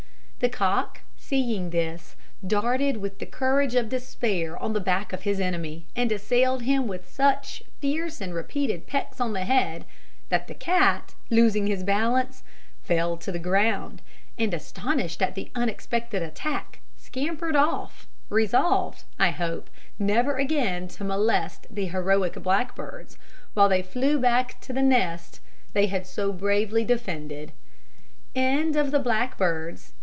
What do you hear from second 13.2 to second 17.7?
the ground, and, astonished at the unexpected attack, scampered